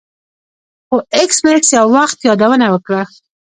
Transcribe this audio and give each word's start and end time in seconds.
خو 0.87 0.95
ایس 1.15 1.35
میکس 1.45 1.69
یو 1.77 1.85
وخت 1.97 2.17
یادونه 2.27 2.67
وکړه 2.69 3.01